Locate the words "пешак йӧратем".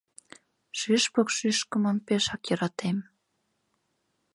2.07-2.97